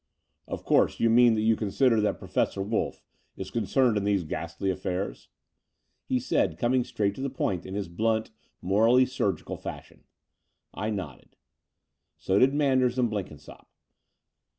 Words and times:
''Of 0.47 0.63
course, 0.65 0.99
you 0.99 1.11
mean 1.11 1.35
that 1.35 1.43
you 1.43 1.55
consider 1.55 2.01
that 2.01 2.17
Professor 2.17 2.63
Wolff 2.63 3.03
is 3.37 3.51
concerned 3.51 3.97
in 3.97 4.03
these 4.03 4.23
ghastly 4.23 4.71
affairs?" 4.71 5.29
he 6.05 6.19
said, 6.19 6.57
coming 6.57 6.83
straight 6.83 7.13
to 7.13 7.21
the 7.21 7.29
point 7.29 7.67
in 7.67 7.75
his 7.75 7.87
blunt, 7.87 8.31
morally 8.63 9.05
surgical 9.05 9.57
fashion. 9.57 10.05
I 10.73 10.89
nodded. 10.89 11.35
So 12.17 12.39
did 12.39 12.51
Manders 12.51 12.97
and 12.97 13.11
Blenkinsopp. 13.11 13.67